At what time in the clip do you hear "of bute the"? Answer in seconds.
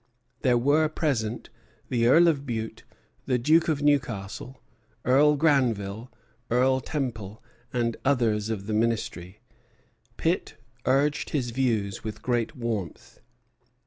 2.27-3.37